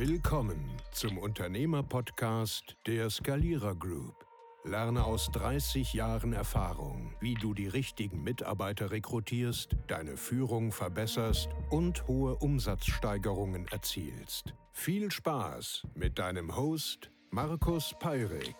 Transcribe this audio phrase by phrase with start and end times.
[0.00, 4.24] Willkommen zum Unternehmer-Podcast der Skalierer Group.
[4.64, 12.08] Lerne aus 30 Jahren Erfahrung, wie du die richtigen Mitarbeiter rekrutierst, deine Führung verbesserst und
[12.08, 14.54] hohe Umsatzsteigerungen erzielst.
[14.72, 18.56] Viel Spaß mit deinem Host Markus Peirik.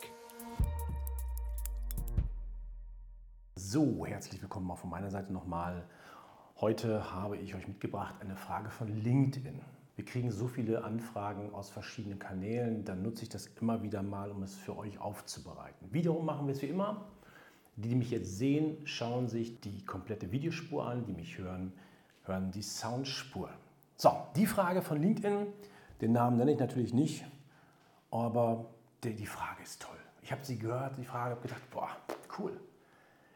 [3.54, 5.88] So, herzlich willkommen auch von meiner Seite nochmal.
[6.57, 9.62] Heute habe ich euch mitgebracht eine Frage von LinkedIn.
[10.01, 14.31] Wir kriegen so viele Anfragen aus verschiedenen Kanälen, dann nutze ich das immer wieder mal,
[14.31, 15.93] um es für euch aufzubereiten.
[15.93, 17.04] Wiederum machen wir es wie immer.
[17.77, 21.75] Die, die mich jetzt sehen, schauen sich die komplette Videospur an, die mich hören,
[22.25, 23.50] hören die Soundspur.
[23.99, 25.49] So, die Frage von LinkedIn,
[26.00, 27.27] den Namen nenne ich natürlich nicht,
[28.11, 28.71] aber
[29.05, 29.99] die, Frage ist toll.
[30.22, 31.91] Ich habe sie gehört, die Frage, habe gedacht, boah,
[32.39, 32.58] cool.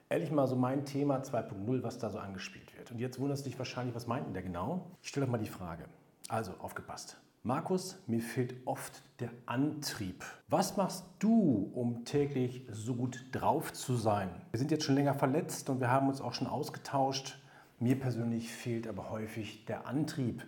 [0.08, 2.90] Ehrlich mal so mein Thema 2.0, was da so angespielt wird.
[2.90, 4.86] Und jetzt wunderst du dich wahrscheinlich, was meint denn der genau?
[5.02, 5.84] Ich stelle euch mal die Frage.
[6.28, 7.16] Also aufgepasst.
[7.42, 10.24] Markus, mir fehlt oft der Antrieb.
[10.48, 14.30] Was machst du, um täglich so gut drauf zu sein?
[14.50, 17.38] Wir sind jetzt schon länger verletzt und wir haben uns auch schon ausgetauscht.
[17.78, 20.42] Mir persönlich fehlt aber häufig der Antrieb,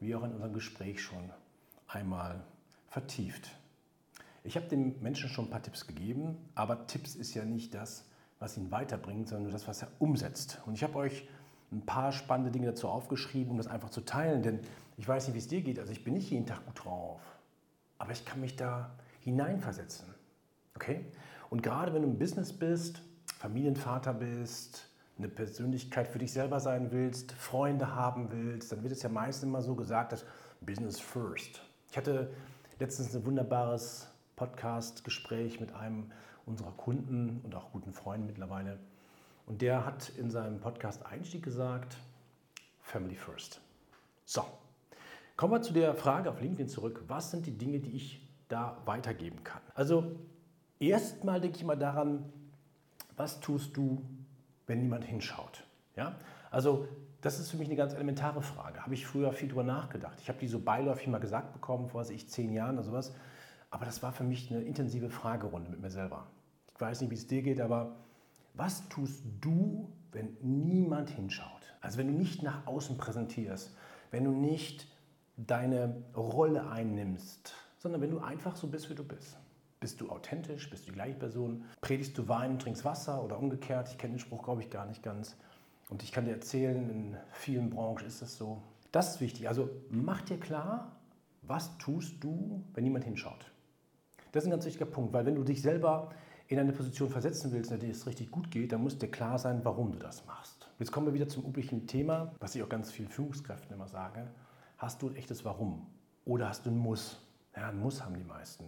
[0.00, 1.30] wie auch in unserem Gespräch schon
[1.88, 2.44] einmal
[2.88, 3.48] vertieft.
[4.44, 8.04] Ich habe den Menschen schon ein paar Tipps gegeben, aber Tipps ist ja nicht das,
[8.40, 10.60] was ihn weiterbringt, sondern nur das, was er umsetzt.
[10.66, 11.26] Und ich habe euch
[11.70, 14.42] ein paar spannende Dinge dazu aufgeschrieben, um das einfach zu teilen.
[14.42, 14.60] Denn
[14.96, 15.78] ich weiß nicht, wie es dir geht.
[15.78, 17.20] Also ich bin nicht jeden Tag gut drauf.
[17.98, 18.90] Aber ich kann mich da
[19.20, 20.06] hineinversetzen.
[20.74, 21.06] Okay?
[21.50, 23.02] Und gerade wenn du im Business bist,
[23.38, 29.02] Familienvater bist, eine Persönlichkeit für dich selber sein willst, Freunde haben willst, dann wird es
[29.02, 30.24] ja meistens immer so gesagt, dass
[30.60, 31.62] Business first.
[31.90, 32.32] Ich hatte
[32.78, 36.10] letztens ein wunderbares Podcast-Gespräch mit einem
[36.46, 38.78] unserer Kunden und auch guten Freunden mittlerweile.
[39.46, 41.96] Und der hat in seinem Podcast Einstieg gesagt,
[42.80, 43.60] Family First.
[44.24, 44.44] So,
[45.36, 47.04] kommen wir zu der Frage auf LinkedIn zurück.
[47.08, 49.62] Was sind die Dinge, die ich da weitergeben kann?
[49.74, 50.16] Also
[50.78, 52.24] erstmal denke ich mal daran,
[53.16, 54.02] was tust du,
[54.66, 55.64] wenn niemand hinschaut?
[55.96, 56.16] Ja?
[56.50, 56.88] Also
[57.20, 58.82] das ist für mich eine ganz elementare Frage.
[58.82, 60.18] Habe ich früher viel drüber nachgedacht.
[60.20, 63.14] Ich habe die so beiläufig mal gesagt bekommen, vor ich zehn Jahren oder sowas.
[63.70, 66.26] Aber das war für mich eine intensive Fragerunde mit mir selber.
[66.74, 67.96] Ich weiß nicht, wie es dir geht, aber
[68.54, 71.74] was tust du, wenn niemand hinschaut?
[71.80, 73.74] Also wenn du nicht nach außen präsentierst,
[74.10, 74.88] wenn du nicht
[75.36, 79.36] deine Rolle einnimmst, sondern wenn du einfach so bist, wie du bist.
[79.80, 80.70] Bist du authentisch?
[80.70, 81.64] Bist du die gleiche Person?
[81.80, 83.88] Predigst du Wein und trinkst Wasser oder umgekehrt?
[83.90, 85.36] Ich kenne den Spruch, glaube ich, gar nicht ganz.
[85.90, 88.62] Und ich kann dir erzählen, in vielen Branchen ist das so.
[88.92, 89.48] Das ist wichtig.
[89.48, 90.92] Also mach dir klar,
[91.42, 93.50] was tust du, wenn niemand hinschaut.
[94.30, 96.10] Das ist ein ganz wichtiger Punkt, weil wenn du dich selber
[96.46, 99.38] in eine Position versetzen willst, in der es richtig gut geht, dann muss dir klar
[99.38, 100.68] sein, warum du das machst.
[100.78, 104.28] Jetzt kommen wir wieder zum üblichen Thema, was ich auch ganz vielen Führungskräften immer sage.
[104.82, 105.86] Hast du ein echtes Warum?
[106.24, 107.16] Oder hast du ein Muss?
[107.54, 108.64] Ja, ein Muss haben die meisten.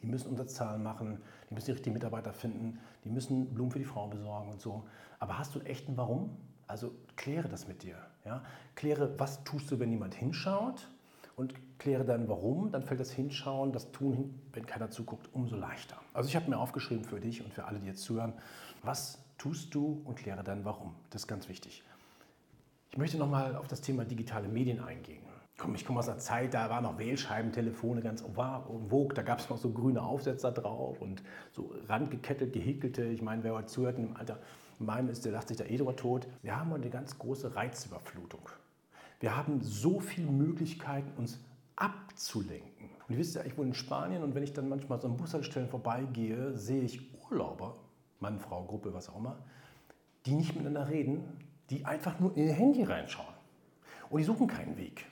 [0.00, 3.84] Die müssen Umsatzzahlen machen, die müssen die richtigen Mitarbeiter finden, die müssen Blumen für die
[3.84, 4.88] Frau besorgen und so.
[5.18, 6.34] Aber hast du echt ein Warum?
[6.66, 7.96] Also kläre das mit dir.
[8.24, 8.42] Ja?
[8.74, 10.88] Kläre, was tust du, wenn niemand hinschaut
[11.36, 15.98] und kläre dann warum, dann fällt das Hinschauen, das Tun, wenn keiner zuguckt, umso leichter.
[16.14, 18.32] Also ich habe mir aufgeschrieben für dich und für alle, die jetzt zuhören,
[18.82, 20.94] was tust du und kläre dann warum.
[21.10, 21.84] Das ist ganz wichtig.
[22.92, 25.22] Ich möchte nochmal auf das Thema digitale Medien eingehen.
[25.56, 29.48] Komm, ich komme aus einer Zeit, da waren noch Wählscheibentelefone ganz vogue, da gab es
[29.48, 31.22] noch so grüne Aufsetzer drauf und
[31.52, 33.04] so randgekettet, gehäkelte.
[33.04, 34.40] Ich meine, wer heute zuhört im Alter,
[34.78, 36.28] meinem ist, der lacht sich da eh drüber tot.
[36.42, 38.46] Wir haben heute eine ganz große Reizüberflutung.
[39.20, 41.40] Wir haben so viele Möglichkeiten, uns
[41.76, 42.90] abzulenken.
[43.08, 45.16] Und ihr wisst ja, ich wohne in Spanien und wenn ich dann manchmal so an
[45.16, 47.74] Bushaltestellen vorbeigehe, sehe ich Urlauber,
[48.20, 49.38] Mann, Frau, Gruppe, was auch immer,
[50.26, 51.24] die nicht miteinander reden,
[51.70, 53.34] die einfach nur in ihr Handy reinschauen.
[54.10, 55.06] Und die suchen keinen Weg.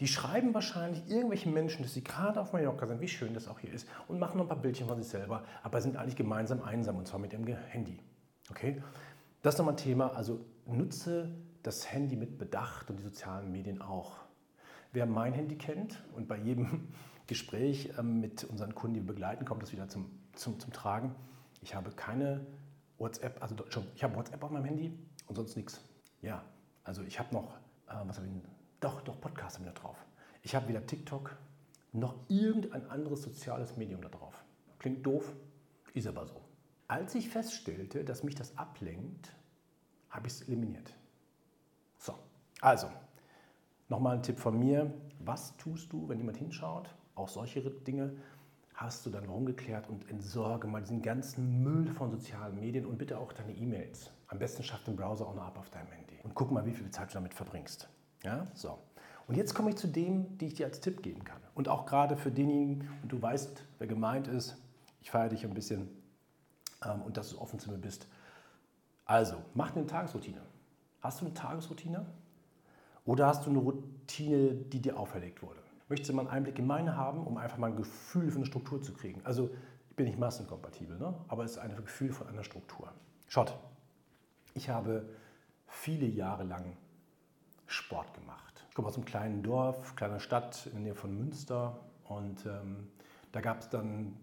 [0.00, 3.58] Die schreiben wahrscheinlich irgendwelchen Menschen, dass sie gerade auf Mallorca sind, wie schön das auch
[3.58, 6.62] hier ist, und machen noch ein paar Bildchen von sich selber, aber sind eigentlich gemeinsam
[6.62, 7.98] einsam und zwar mit ihrem Handy.
[8.50, 8.82] Okay?
[9.42, 10.08] Das ist nochmal ein Thema.
[10.14, 11.30] Also nutze
[11.62, 14.16] das Handy mit Bedacht und die sozialen Medien auch.
[14.92, 16.88] Wer mein Handy kennt und bei jedem
[17.26, 21.14] Gespräch ähm, mit unseren Kunden, die wir begleiten, kommt das wieder zum, zum, zum Tragen.
[21.62, 22.46] Ich habe keine
[22.98, 25.80] WhatsApp, also schon, ich habe WhatsApp auf meinem Handy und sonst nichts.
[26.22, 26.44] Ja,
[26.84, 27.56] also ich habe noch,
[27.86, 28.42] äh, was habe ich denn?
[28.80, 29.96] Doch, doch, Podcast habe ich noch drauf.
[30.42, 31.36] Ich habe weder TikTok
[31.92, 34.44] noch irgendein anderes soziales Medium da drauf.
[34.78, 35.34] Klingt doof,
[35.94, 36.40] ist aber so.
[36.88, 39.34] Als ich feststellte, dass mich das ablenkt,
[40.08, 40.94] habe ich es eliminiert.
[41.98, 42.14] So,
[42.60, 42.88] also,
[43.88, 44.92] nochmal ein Tipp von mir.
[45.20, 46.94] Was tust du, wenn jemand hinschaut?
[47.14, 48.16] Auch solche Dinge
[48.74, 53.18] hast du dann rumgeklärt und entsorge mal diesen ganzen Müll von sozialen Medien und bitte
[53.18, 54.10] auch deine E-Mails.
[54.30, 56.14] Am besten schafft den Browser auch noch ab auf deinem Handy.
[56.22, 57.88] Und guck mal, wie viel Zeit du damit verbringst.
[58.22, 58.78] Ja, so.
[59.26, 61.40] Und jetzt komme ich zu dem, die ich dir als Tipp geben kann.
[61.54, 64.56] Und auch gerade für denjenigen, und du weißt, wer gemeint ist,
[65.00, 65.88] ich feiere dich ein bisschen
[66.84, 68.06] ähm, und dass du offen zu mir bist.
[69.04, 70.40] Also, mach eine Tagesroutine.
[71.00, 72.06] Hast du eine Tagesroutine?
[73.06, 75.60] Oder hast du eine Routine, die dir auferlegt wurde?
[75.88, 78.46] Möchtest du mal einen Einblick in meine haben, um einfach mal ein Gefühl für eine
[78.46, 79.22] Struktur zu kriegen?
[79.24, 79.50] Also,
[79.88, 81.14] ich bin nicht massenkompatibel, ne?
[81.26, 82.92] aber es ist ein Gefühl von einer Struktur.
[83.26, 83.58] Schaut,
[84.54, 85.08] ich habe
[85.66, 86.76] viele Jahre lang
[87.66, 88.64] Sport gemacht.
[88.68, 92.88] Ich komme aus einem kleinen Dorf, kleiner Stadt in der Nähe von Münster und ähm,
[93.32, 94.16] da gab es dann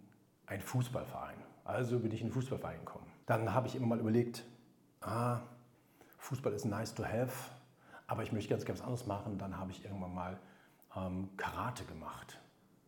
[0.46, 1.38] einen Fußballverein.
[1.64, 3.08] Also bin ich in den Fußballverein gekommen.
[3.26, 4.44] Dann habe ich immer mal überlegt,
[5.02, 5.40] ah,
[6.18, 7.52] Fußball ist nice to have,
[8.08, 9.38] aber ich möchte ganz, ganz anderes machen.
[9.38, 10.40] Dann habe ich irgendwann mal
[10.96, 12.40] ähm, Karate gemacht.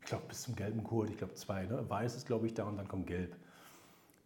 [0.02, 1.90] Ich glaube, bis zum gelben Gurt, ich glaube zwei, ne?
[1.90, 3.36] weiß ist, glaube ich, da und dann kommt gelb.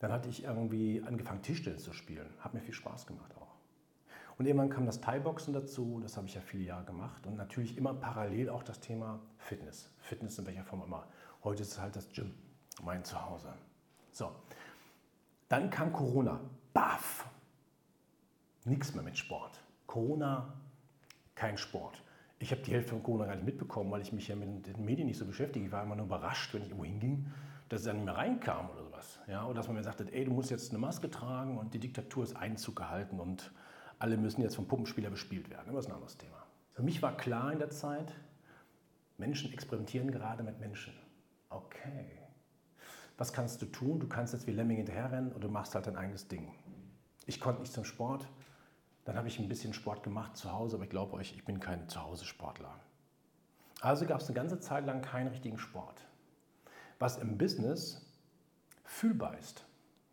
[0.04, 2.28] Dann hatte ich irgendwie angefangen, Tischtennis zu spielen.
[2.42, 3.56] Hat mir viel Spaß gemacht auch.
[4.38, 7.26] Und irgendwann kam das Thai-Boxen dazu, das habe ich ja viele Jahre gemacht.
[7.26, 9.90] Und natürlich immer parallel auch das Thema Fitness.
[10.00, 11.08] Fitness in welcher Form immer.
[11.46, 12.34] Heute ist es halt das Gym,
[12.84, 13.54] mein Zuhause.
[14.12, 14.30] So,
[15.48, 16.42] dann kam Corona.
[16.74, 17.26] Baff!
[18.66, 19.64] Nichts mehr mit Sport.
[19.88, 20.54] Corona,
[21.34, 22.04] kein Sport.
[22.40, 24.84] Ich habe die Hälfte von Corona gar nicht mitbekommen, weil ich mich ja mit den
[24.84, 25.66] Medien nicht so beschäftige.
[25.66, 27.32] Ich war immer nur überrascht, wenn ich irgendwo hinging,
[27.74, 29.20] dass es dann nicht mehr reinkam oder sowas.
[29.28, 31.80] Ja, oder dass man mir sagte, ey, du musst jetzt eine Maske tragen und die
[31.80, 33.52] Diktatur ist Einzug gehalten und
[33.98, 35.74] alle müssen jetzt vom Puppenspieler bespielt werden.
[35.74, 36.46] Das ist ein anderes Thema.
[36.74, 38.14] Für mich war klar in der Zeit,
[39.18, 40.94] Menschen experimentieren gerade mit Menschen.
[41.50, 42.20] Okay.
[43.18, 44.00] Was kannst du tun?
[44.00, 46.52] Du kannst jetzt wie Lemming hinterherrennen oder du machst halt dein eigenes Ding.
[47.26, 48.28] Ich konnte nicht zum Sport.
[49.06, 51.60] Dann habe ich ein bisschen Sport gemacht zu Hause, aber ich glaube euch, ich bin
[51.60, 52.74] kein Zuhause-Sportler.
[53.82, 56.06] Also gab es eine ganze Zeit lang keinen richtigen Sport.
[57.04, 58.02] Was im Business
[58.86, 59.66] fühlbar ist.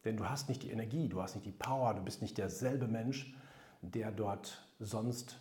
[0.04, 2.88] Denn du hast nicht die Energie, du hast nicht die Power, du bist nicht derselbe
[2.88, 3.32] Mensch,
[3.80, 5.38] der dort sonst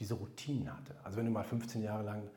[0.00, 0.96] diese Routinen hatte.
[1.04, 2.28] Also wenn du mal 15 Jahre lang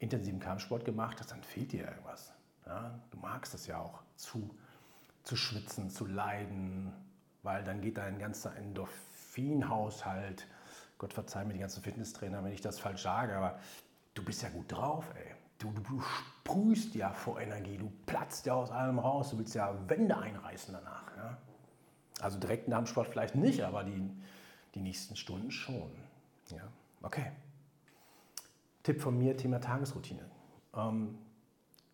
[0.00, 2.34] intensiven Kampfsport gemacht hast, dann fehlt dir irgendwas.
[2.66, 4.54] Ja, du magst es ja auch zu,
[5.22, 6.92] zu schwitzen, zu leiden,
[7.42, 10.46] weil dann geht dein ganzer Endorphinhaushalt,
[10.98, 13.58] Gott verzeih mir die ganzen Fitnesstrainer, wenn ich das falsch sage, aber
[14.12, 15.39] du bist ja gut drauf, ey.
[15.60, 19.72] Du, du, sprühst ja vor Energie, du platzt ja aus allem raus, du willst ja
[19.88, 21.16] Wände einreißen danach.
[21.16, 21.38] Ja?
[22.20, 24.10] Also direkt nach dem Sport vielleicht nicht, aber die,
[24.74, 25.92] die nächsten Stunden schon.
[26.50, 26.62] Ja?
[27.02, 27.30] Okay.
[28.82, 30.24] Tipp von mir, Thema Tagesroutine.
[30.74, 31.18] Ähm,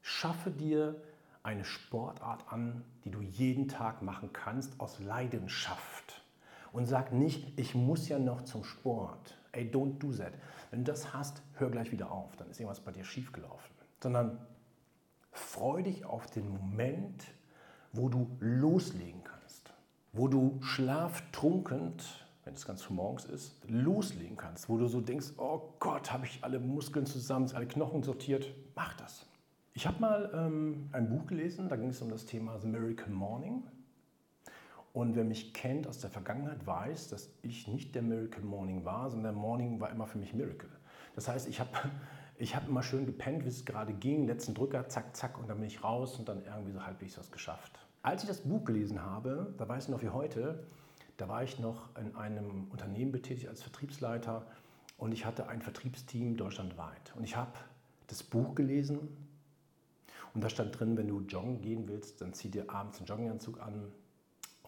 [0.01, 1.03] Schaffe dir
[1.43, 6.23] eine Sportart an, die du jeden Tag machen kannst aus Leidenschaft.
[6.73, 9.37] Und sag nicht, ich muss ja noch zum Sport.
[9.57, 10.35] Ey, don't do that.
[10.71, 13.75] Wenn du das hast, hör gleich wieder auf, dann ist irgendwas bei dir schiefgelaufen.
[14.03, 14.39] Sondern
[15.33, 17.25] freu dich auf den Moment,
[17.93, 19.73] wo du loslegen kannst.
[20.13, 21.95] Wo du schlaftrunken,
[22.45, 24.69] wenn es ganz früh morgens ist, loslegen kannst.
[24.69, 28.53] Wo du so denkst, oh Gott, habe ich alle Muskeln zusammen, alle Knochen sortiert.
[28.75, 29.27] Mach das.
[29.73, 33.13] Ich habe mal ähm, ein Buch gelesen, da ging es um das Thema The Miracle
[33.13, 33.63] Morning.
[34.97, 39.11] Und wer mich kennt aus der Vergangenheit, weiß, dass ich nicht der Miracle Morning war,
[39.11, 40.71] sondern der Morning war immer für mich Miracle.
[41.15, 41.69] Das heißt, ich habe
[42.39, 45.59] ich hab immer schön gepennt, wie es gerade ging, letzten Drücker, zack, zack, und dann
[45.59, 47.79] bin ich raus und dann irgendwie so halbwegs was geschafft.
[48.01, 50.67] Als ich das Buch gelesen habe, da weiß ich noch wie heute,
[51.19, 54.47] da war ich noch in einem Unternehmen betätigt als Vertriebsleiter
[54.97, 57.13] und ich hatte ein Vertriebsteam deutschlandweit.
[57.17, 57.53] Und ich habe
[58.07, 59.15] das Buch gelesen
[60.33, 63.61] und da stand drin, wenn du joggen gehen willst, dann zieh dir abends einen Jogginganzug
[63.61, 63.93] an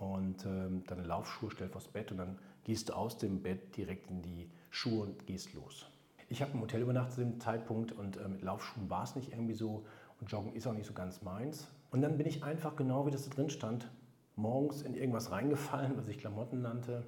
[0.01, 4.11] und ähm, deine Laufschuhe, stell vors Bett und dann gehst du aus dem Bett direkt
[4.11, 5.87] in die Schuhe und gehst los.
[6.29, 9.33] Ich habe im Hotel übernachtet zu dem Zeitpunkt und äh, mit Laufschuhen war es nicht
[9.33, 9.85] irgendwie so
[10.21, 11.69] und Joggen ist auch nicht so ganz meins.
[11.91, 13.91] Und dann bin ich einfach, genau wie das da drin stand,
[14.37, 17.07] morgens in irgendwas reingefallen, was ich Klamotten nannte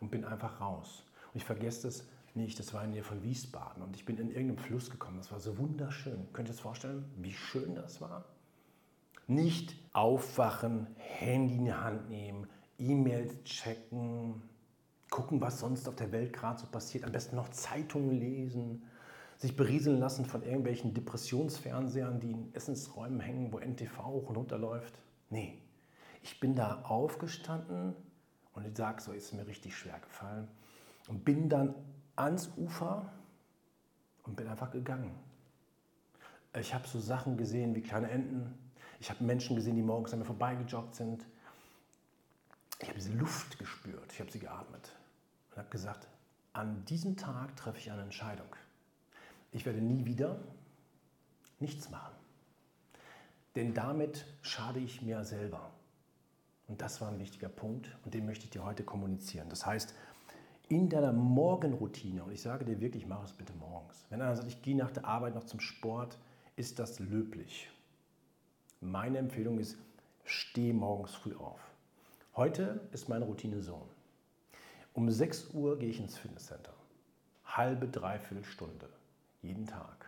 [0.00, 1.04] und bin einfach raus.
[1.32, 4.18] Und ich vergesse das nicht, das war in der Nähe von Wiesbaden und ich bin
[4.18, 5.16] in irgendeinem Fluss gekommen.
[5.18, 6.28] Das war so wunderschön.
[6.32, 8.24] Könnt ihr euch vorstellen, wie schön das war?
[9.26, 12.46] Nicht aufwachen, Handy in die Hand nehmen,
[12.78, 14.42] E-Mails checken,
[15.10, 17.04] gucken, was sonst auf der Welt gerade so passiert.
[17.04, 18.82] Am besten noch Zeitungen lesen,
[19.38, 24.58] sich berieseln lassen von irgendwelchen Depressionsfernsehern, die in Essensräumen hängen, wo NTV hoch und runter
[24.58, 24.98] läuft.
[25.30, 25.58] Nee,
[26.22, 27.94] ich bin da aufgestanden
[28.54, 30.48] und ich sage so, ist mir richtig schwer gefallen
[31.08, 31.74] und bin dann
[32.16, 33.12] ans Ufer
[34.24, 35.12] und bin einfach gegangen.
[36.58, 38.54] Ich habe so Sachen gesehen wie kleine Enten.
[39.04, 41.26] Ich habe Menschen gesehen, die morgens an mir vorbeigejoggt sind.
[42.80, 44.96] Ich habe diese Luft gespürt, ich habe sie geatmet
[45.50, 46.08] und habe gesagt,
[46.54, 48.46] an diesem Tag treffe ich eine Entscheidung.
[49.52, 50.38] Ich werde nie wieder
[51.60, 52.14] nichts machen.
[53.56, 55.70] Denn damit schade ich mir selber.
[56.66, 59.50] Und das war ein wichtiger Punkt und den möchte ich dir heute kommunizieren.
[59.50, 59.94] Das heißt,
[60.70, 64.06] in deiner Morgenroutine, und ich sage dir wirklich, mach es bitte morgens.
[64.08, 66.16] Wenn einer sagt, ich gehe nach der Arbeit noch zum Sport,
[66.56, 67.68] ist das löblich.
[68.84, 69.78] Meine Empfehlung ist,
[70.26, 71.58] steh morgens früh auf.
[72.36, 73.80] Heute ist meine Routine so.
[74.92, 76.74] Um 6 Uhr gehe ich ins Fitnesscenter.
[77.46, 78.90] Halbe, dreiviertel Stunde.
[79.40, 80.04] Jeden Tag.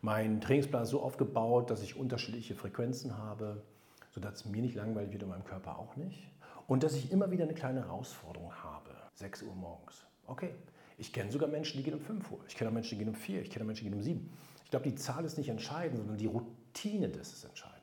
[0.00, 3.62] Mein Trainingsplan ist so aufgebaut, dass ich unterschiedliche Frequenzen habe,
[4.10, 6.30] sodass es mir nicht langweilig wird und meinem Körper auch nicht.
[6.66, 8.88] Und dass ich immer wieder eine kleine Herausforderung habe.
[9.16, 10.06] 6 Uhr morgens.
[10.26, 10.54] Okay.
[10.96, 12.40] Ich kenne sogar Menschen, die gehen um 5 Uhr.
[12.48, 13.42] Ich kenne auch Menschen, die gehen um 4.
[13.42, 14.30] Ich kenne Menschen, die gehen um 7.
[14.64, 17.77] Ich glaube, die Zahl ist nicht entscheidend, sondern die Routine des ist entscheidend.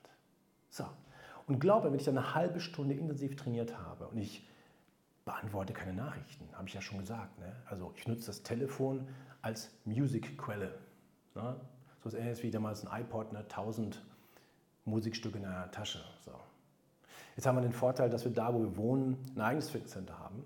[0.75, 0.86] So.
[1.48, 4.46] Und glaube, wenn ich dann eine halbe Stunde intensiv trainiert habe und ich
[5.24, 7.39] beantworte keine Nachrichten, habe ich ja schon gesagt.
[7.39, 7.55] Ne?
[7.70, 9.08] Also ich nutze das Telefon
[9.41, 10.77] als Musikquelle.
[11.34, 11.55] Ne?
[12.03, 13.39] So ist ähnlich wie damals ein iPod, ne?
[13.39, 14.03] 1000
[14.84, 16.03] Musikstücke in der Tasche.
[16.25, 16.32] So.
[17.38, 20.44] Jetzt haben wir den Vorteil, dass wir da, wo wir wohnen, ein eigenes Fitnesscenter haben.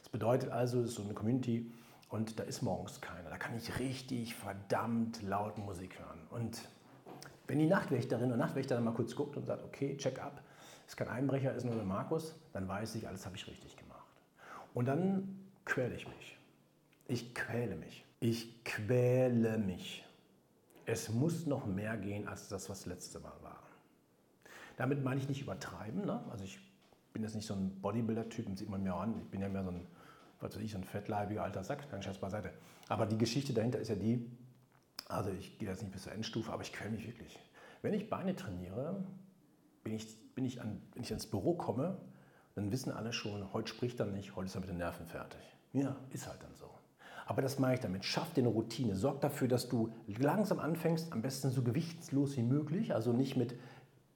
[0.00, 1.72] Das bedeutet also, es ist so eine Community
[2.10, 3.30] und da ist morgens keiner.
[3.30, 6.20] Da kann ich richtig verdammt laut Musik hören.
[6.30, 6.62] Und
[7.46, 10.42] wenn die Nachtwächterin oder Nachtwächter dann mal kurz guckt und sagt, okay, check up,
[10.86, 14.06] ist kein Einbrecher, ist nur der Markus, dann weiß ich, alles habe ich richtig gemacht.
[14.74, 16.38] Und dann quäle ich mich.
[17.08, 18.04] Ich quäle mich.
[18.20, 20.04] Ich quäle mich.
[20.86, 23.62] Es muss noch mehr gehen als das, was letzte Mal war.
[24.76, 26.06] Damit meine ich nicht übertreiben.
[26.06, 26.22] Ne?
[26.30, 26.58] Also ich
[27.12, 29.18] bin jetzt nicht so ein Bodybuilder-Typ, sieht man mir an.
[29.18, 29.86] Ich bin ja mehr so ein,
[30.40, 31.90] was weiß ich, so ein fettleibiger alter Sack.
[31.90, 32.50] Kein Scherz beiseite.
[32.88, 34.30] Aber die Geschichte dahinter ist ja die,
[35.12, 37.38] also ich gehe jetzt nicht bis zur Endstufe, aber ich quäle mich wirklich.
[37.82, 39.04] Wenn ich Beine trainiere,
[39.84, 41.98] bin ich, bin ich an, wenn ich ins Büro komme,
[42.54, 45.40] dann wissen alle schon, heute spricht er nicht, heute ist er mit den Nerven fertig.
[45.72, 46.70] Ja, ist halt dann so.
[47.26, 48.04] Aber das mache ich damit.
[48.04, 48.96] Schaff dir eine Routine.
[48.96, 53.54] Sorg dafür, dass du langsam anfängst, am besten so gewichtslos wie möglich, also nicht mit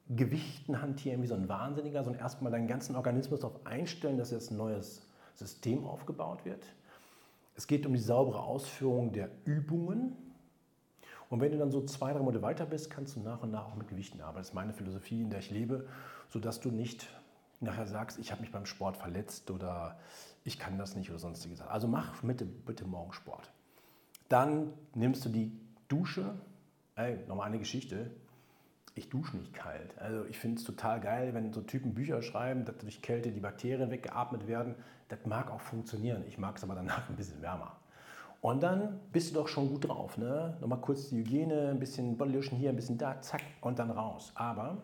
[0.08, 4.50] Gewichten hantieren wie so ein Wahnsinniger, sondern erstmal deinen ganzen Organismus darauf einstellen, dass jetzt
[4.50, 5.02] ein neues
[5.34, 6.64] System aufgebaut wird.
[7.54, 10.14] Es geht um die saubere Ausführung der Übungen.
[11.28, 13.66] Und wenn du dann so zwei, drei Monate weiter bist, kannst du nach und nach
[13.66, 14.38] auch mit Gewichten arbeiten.
[14.38, 15.86] Das ist meine Philosophie, in der ich lebe,
[16.28, 17.08] sodass du nicht
[17.60, 19.98] nachher sagst, ich habe mich beim Sport verletzt oder
[20.44, 21.60] ich kann das nicht oder sonstiges.
[21.60, 23.50] Also mach bitte, bitte morgen Sport.
[24.28, 25.52] Dann nimmst du die
[25.88, 26.34] Dusche.
[26.94, 28.10] Ey, nochmal eine Geschichte.
[28.94, 29.96] Ich dusche nicht kalt.
[29.98, 33.40] Also ich finde es total geil, wenn so Typen Bücher schreiben, dass durch Kälte die
[33.40, 34.74] Bakterien weggeatmet werden.
[35.08, 36.24] Das mag auch funktionieren.
[36.26, 37.76] Ich mag es aber danach ein bisschen wärmer.
[38.46, 40.18] Und dann bist du doch schon gut drauf.
[40.18, 40.56] Ne?
[40.60, 44.30] Nochmal kurz die Hygiene, ein bisschen Bodylotion hier, ein bisschen da, zack, und dann raus.
[44.36, 44.76] Aber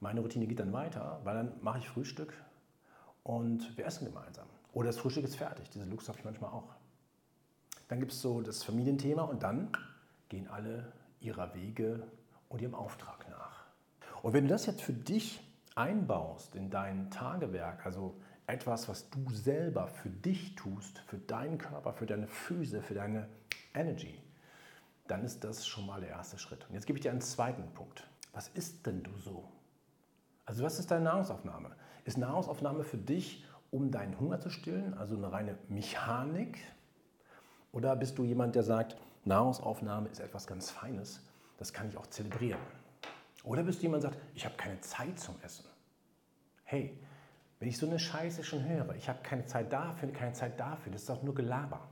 [0.00, 2.34] meine Routine geht dann weiter, weil dann mache ich Frühstück
[3.22, 4.48] und wir essen gemeinsam.
[4.72, 5.70] Oder das Frühstück ist fertig.
[5.70, 6.74] Diese Lux habe ich manchmal auch.
[7.86, 9.68] Dann gibt es so das Familienthema und dann
[10.28, 10.90] gehen alle
[11.20, 12.02] ihrer Wege
[12.48, 13.66] und ihrem Auftrag nach.
[14.24, 15.40] Und wenn du das jetzt für dich
[15.76, 21.92] einbaust in dein Tagewerk, also etwas, was du selber für dich tust, für deinen Körper,
[21.92, 23.28] für deine Füße, für deine
[23.74, 24.20] Energy,
[25.06, 26.66] dann ist das schon mal der erste Schritt.
[26.68, 28.06] Und jetzt gebe ich dir einen zweiten Punkt.
[28.32, 29.48] Was isst denn du so?
[30.46, 31.74] Also was ist deine Nahrungsaufnahme?
[32.04, 36.58] Ist Nahrungsaufnahme für dich, um deinen Hunger zu stillen, also eine reine Mechanik?
[37.72, 41.20] Oder bist du jemand, der sagt, Nahrungsaufnahme ist etwas ganz Feines,
[41.58, 42.60] das kann ich auch zelebrieren?
[43.42, 45.64] Oder bist du jemand, der sagt, ich habe keine Zeit zum Essen?
[46.64, 46.98] Hey,
[47.58, 50.92] wenn ich so eine Scheiße schon höre, ich habe keine Zeit dafür, keine Zeit dafür,
[50.92, 51.88] das ist doch nur Gelaber.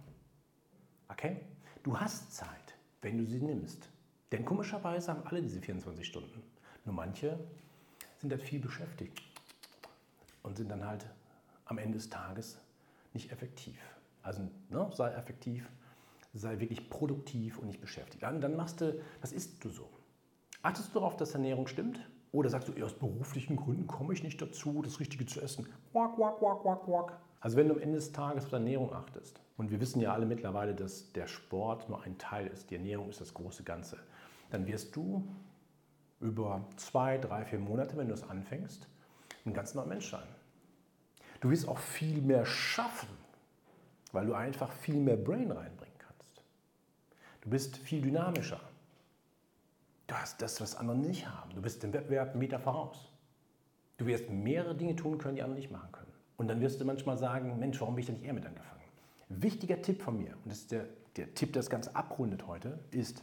[1.09, 1.41] Okay?
[1.83, 3.89] Du hast Zeit, wenn du sie nimmst.
[4.31, 6.43] Denn komischerweise haben alle diese 24 Stunden.
[6.85, 7.39] Nur manche
[8.19, 9.23] sind halt viel beschäftigt
[10.43, 11.07] und sind dann halt
[11.67, 12.59] am Ende des Tages
[13.13, 13.79] nicht effektiv.
[14.23, 15.69] Also ne, sei effektiv,
[16.33, 18.23] sei wirklich produktiv und nicht beschäftigt.
[18.23, 19.89] Dann, dann machst du, was isst du so?
[20.63, 22.01] Achtest du darauf, dass Ernährung stimmt?
[22.33, 25.67] Oder sagst du, aus beruflichen Gründen komme ich nicht dazu, das Richtige zu essen?
[25.93, 27.21] Quack, quack, quack, quack, quack.
[27.41, 30.25] Also wenn du am Ende des Tages auf Ernährung achtest, und wir wissen ja alle
[30.25, 33.99] mittlerweile, dass der Sport nur ein Teil ist, die Ernährung ist das große Ganze,
[34.51, 35.29] dann wirst du
[36.21, 38.89] über zwei, drei, vier Monate, wenn du es anfängst,
[39.45, 40.27] ein ganz neuer Mensch sein.
[41.41, 43.09] Du wirst auch viel mehr schaffen,
[44.13, 46.45] weil du einfach viel mehr Brain reinbringen kannst.
[47.43, 48.61] Du bist viel dynamischer.
[50.07, 51.55] Du hast das, was andere nicht haben.
[51.55, 53.13] Du bist dem Wettbewerb einen Meter voraus.
[53.97, 56.13] Du wirst mehrere Dinge tun können, die andere nicht machen können.
[56.37, 58.81] Und dann wirst du manchmal sagen, Mensch, warum bin ich da nicht eher mit angefangen?
[59.29, 62.81] Wichtiger Tipp von mir, und das ist der, der Tipp, der das Ganze abrundet heute,
[62.91, 63.23] ist,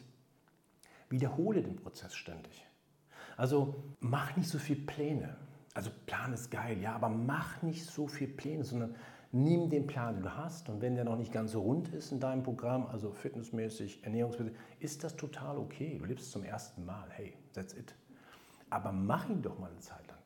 [1.10, 2.66] wiederhole den Prozess ständig.
[3.36, 5.36] Also mach nicht so viele Pläne.
[5.74, 8.96] Also Plan ist geil, ja, aber mach nicht so viele Pläne, sondern
[9.32, 12.12] nimm den Plan, den du hast und wenn der noch nicht ganz so rund ist
[12.12, 15.98] in deinem Programm, also fitnessmäßig, ernährungsmäßig, ist das total okay.
[16.00, 17.94] Du lebst zum ersten Mal, hey, that's it.
[18.70, 20.18] Aber mach ihn doch mal eine Zeit lang.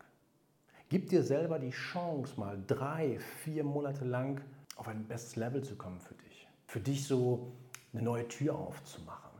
[0.89, 4.41] Gib dir selber die Chance, mal drei, vier Monate lang
[4.75, 6.48] auf ein bestes Level zu kommen für dich.
[6.67, 7.51] Für dich so
[7.93, 9.31] eine neue Tür aufzumachen.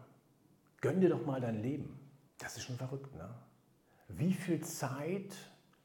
[0.82, 2.00] Gönn dir doch mal dein Leben.
[2.38, 3.30] Das ist schon verrückt, ne?
[4.10, 5.34] Wie viel Zeit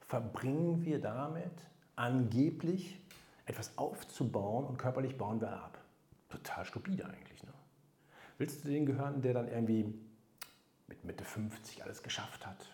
[0.00, 1.52] verbringen wir damit,
[1.96, 2.98] angeblich
[3.48, 5.78] etwas aufzubauen und körperlich bauen wir ab?
[6.28, 7.52] Total stupide eigentlich, ne?
[8.36, 9.92] Willst du den gehören, der dann irgendwie
[10.86, 12.68] mit Mitte 50 alles geschafft hat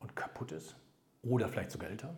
[0.00, 0.76] und kaputt ist?
[1.22, 2.14] Oder vielleicht sogar älter?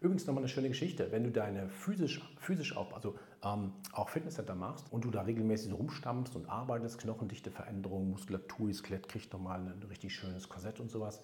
[0.00, 1.12] Übrigens nochmal eine schöne Geschichte.
[1.12, 5.70] Wenn du deine physisch, physisch auch, also ähm, auch Fitnesscenter machst und du da regelmäßig
[5.70, 10.90] so rumstammst und arbeitest, Knochendichte Veränderungen, Muskulatur, Skelett kriegt nochmal ein richtig schönes Korsett und
[10.90, 11.22] sowas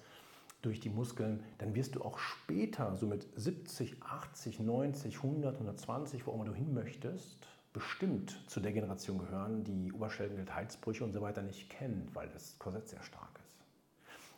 [0.62, 6.26] durch die Muskeln, dann wirst du auch später, so mit 70, 80, 90, 100, 120,
[6.26, 7.38] wo immer du hin möchtest,
[7.72, 12.88] bestimmt zu der Generation gehören, die Oberschenkel-Halsbrüche und so weiter nicht kennt, weil das Korsett
[12.88, 13.60] sehr stark ist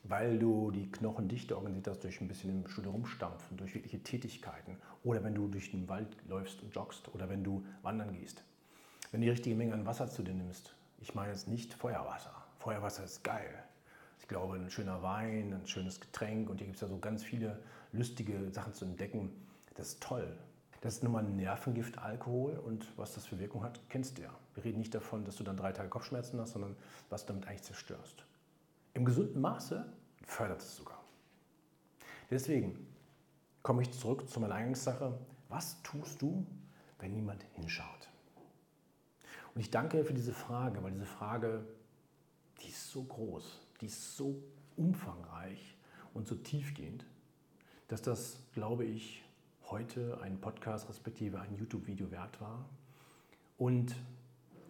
[0.04, 4.76] weil du die Knochendichte organisiert hast durch ein bisschen im Studio rumstampfen, durch wirkliche Tätigkeiten
[5.04, 8.42] oder wenn du durch den Wald läufst und joggst oder wenn du wandern gehst.
[9.10, 12.34] Wenn du die richtige Menge an Wasser zu dir nimmst, ich meine jetzt nicht Feuerwasser.
[12.58, 13.62] Feuerwasser ist geil.
[14.32, 17.22] Ich glaube, ein schöner Wein, ein schönes Getränk und hier gibt es ja so ganz
[17.22, 17.58] viele
[17.92, 19.30] lustige Sachen zu entdecken.
[19.74, 20.26] Das ist toll.
[20.80, 24.22] Das ist nun mal ein Nervengift, Alkohol und was das für Wirkung hat, kennst du
[24.22, 24.30] ja.
[24.54, 26.76] Wir reden nicht davon, dass du dann drei Tage Kopfschmerzen hast, sondern
[27.10, 28.24] was du damit eigentlich zerstörst.
[28.94, 29.84] Im gesunden Maße
[30.24, 31.04] fördert es sogar.
[32.30, 32.86] Deswegen
[33.62, 35.12] komme ich zurück zu meiner Eingangssache.
[35.50, 36.46] Was tust du,
[37.00, 38.08] wenn niemand hinschaut?
[39.54, 41.66] Und ich danke für diese Frage, weil diese Frage,
[42.62, 44.40] die ist so groß, die ist so
[44.76, 45.76] umfangreich
[46.14, 47.04] und so tiefgehend,
[47.88, 49.22] dass das, glaube ich,
[49.64, 52.64] heute ein Podcast respektive ein YouTube-Video wert war.
[53.58, 53.94] Und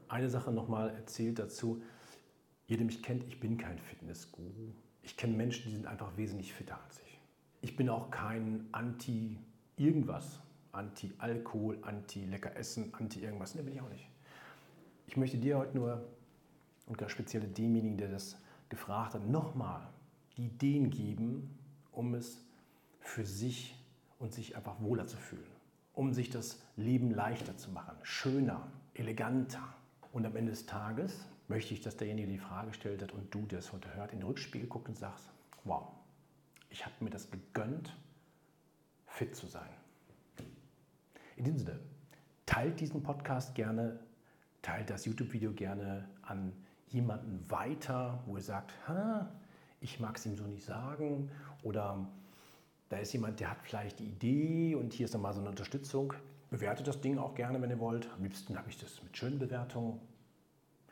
[0.09, 1.83] eine Sache nochmal erzählt dazu,
[2.67, 4.73] jeder mich kennt, ich bin kein Fitnessguru.
[5.03, 7.19] Ich kenne Menschen, die sind einfach wesentlich fitter als ich.
[7.61, 10.41] Ich bin auch kein Anti-Irgendwas.
[10.73, 13.55] Anti-Alkohol, Anti-Lecker Essen, Anti-Irgendwas.
[13.55, 14.09] Ne, bin ich auch nicht.
[15.07, 16.03] Ich möchte dir heute nur,
[16.87, 18.39] und ganz speziell demjenigen, der das
[18.73, 19.87] gefragt hat, nochmal
[20.37, 21.59] die Ideen geben,
[21.93, 22.43] um es
[23.01, 23.77] für sich
[24.19, 25.45] und sich einfach wohler zu fühlen.
[25.93, 29.63] Um sich das Leben leichter zu machen, schöner, eleganter.
[30.11, 33.45] Und am Ende des Tages möchte ich, dass derjenige die Frage gestellt hat und du,
[33.45, 35.29] der es heute hört, in den Rückspiegel guckt und sagst,
[35.65, 35.89] wow,
[36.71, 37.95] ich habe mir das gegönnt,
[39.07, 39.69] fit zu sein.
[41.37, 41.79] In diesem Sinne,
[42.47, 44.01] teilt diesen Podcast gerne,
[44.63, 46.55] teilt das YouTube-Video gerne an
[46.89, 48.73] jemanden weiter, wo ihr sagt,
[49.81, 51.31] ich mag es ihm so nicht sagen
[51.63, 52.07] oder
[52.89, 56.13] da ist jemand, der hat vielleicht die Idee und hier ist nochmal so eine Unterstützung.
[56.51, 58.07] Bewertet das Ding auch gerne, wenn ihr wollt.
[58.15, 59.99] Am liebsten habe ich das mit schönen Bewertungen.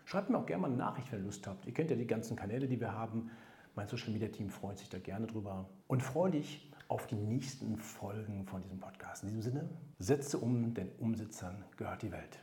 [0.07, 1.67] Schreibt mir auch gerne mal eine Nachricht, wenn ihr Lust habt.
[1.67, 3.31] Ihr kennt ja die ganzen Kanäle, die wir haben.
[3.77, 5.69] Mein Social Media Team freut sich da gerne drüber.
[5.87, 9.23] Und freue dich auf die nächsten Folgen von diesem Podcast.
[9.23, 12.39] In diesem Sinne, setze um, denn Umsitzern gehört die Welt.